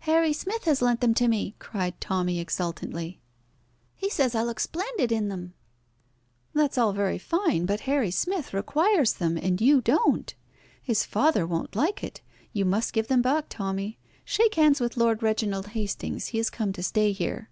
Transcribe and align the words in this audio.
"Harry 0.00 0.34
Smith 0.34 0.64
has 0.64 0.82
lent 0.82 1.00
them 1.00 1.14
to 1.14 1.26
me," 1.26 1.54
cried 1.58 1.98
Tommy 1.98 2.38
exultantly. 2.38 3.22
"He 3.94 4.10
says 4.10 4.34
I 4.34 4.42
look 4.42 4.60
splendid 4.60 5.10
in 5.10 5.28
them." 5.30 5.54
"That 6.52 6.72
is 6.72 6.76
all 6.76 6.92
very 6.92 7.16
fine, 7.16 7.64
but 7.64 7.80
Harry 7.88 8.10
Smith 8.10 8.52
requires 8.52 9.14
them, 9.14 9.38
and 9.38 9.62
you 9.62 9.80
don't. 9.80 10.34
His 10.82 11.04
father 11.06 11.46
won't 11.46 11.74
like 11.74 12.04
it. 12.04 12.20
You 12.52 12.66
must 12.66 12.92
give 12.92 13.08
them 13.08 13.22
back, 13.22 13.46
Tommy. 13.48 13.96
Shake 14.26 14.56
hands 14.56 14.78
with 14.78 14.98
Lord 14.98 15.22
Reginald 15.22 15.68
Hastings. 15.68 16.26
He 16.26 16.36
has 16.36 16.50
come 16.50 16.74
to 16.74 16.82
stay 16.82 17.12
here." 17.12 17.48